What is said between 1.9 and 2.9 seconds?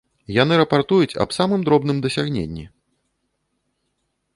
дасягненні.